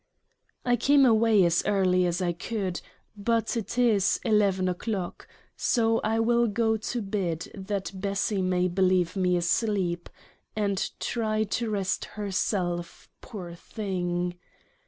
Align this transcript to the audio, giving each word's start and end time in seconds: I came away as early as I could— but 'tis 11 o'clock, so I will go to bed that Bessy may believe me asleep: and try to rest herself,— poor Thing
I 0.65 0.77
came 0.77 1.05
away 1.05 1.45
as 1.45 1.61
early 1.67 2.07
as 2.07 2.23
I 2.23 2.31
could— 2.33 2.81
but 3.15 3.55
'tis 3.55 4.19
11 4.25 4.67
o'clock, 4.67 5.27
so 5.55 5.99
I 5.99 6.19
will 6.19 6.47
go 6.47 6.75
to 6.75 7.03
bed 7.03 7.49
that 7.53 7.91
Bessy 7.93 8.41
may 8.41 8.67
believe 8.67 9.15
me 9.15 9.37
asleep: 9.37 10.09
and 10.55 10.89
try 10.99 11.43
to 11.43 11.69
rest 11.69 12.05
herself,— 12.05 13.09
poor 13.21 13.53
Thing 13.53 14.33